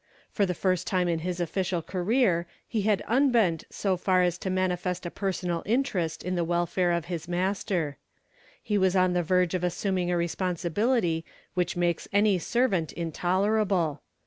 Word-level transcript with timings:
For 0.31 0.47
the 0.47 0.55
first 0.55 0.87
time 0.87 1.07
in 1.07 1.19
his 1.19 1.39
official 1.39 1.83
career 1.83 2.47
he 2.67 2.81
had 2.81 3.03
unbent 3.07 3.65
so 3.69 3.95
far 3.97 4.23
as 4.23 4.39
to 4.39 4.49
manifest 4.49 5.05
a 5.05 5.11
personal 5.11 5.61
interest 5.63 6.23
in 6.23 6.33
the 6.33 6.43
welfare 6.43 6.91
of 6.91 7.05
his 7.05 7.27
master. 7.27 7.97
He 8.63 8.79
was 8.79 8.95
on 8.95 9.13
the 9.13 9.21
verge 9.21 9.53
of 9.53 9.63
assuming 9.63 10.09
a 10.09 10.17
responsibility 10.17 11.23
which 11.53 11.77
makes 11.77 12.07
any 12.11 12.39
servant 12.39 12.91
intolerable. 12.93 14.01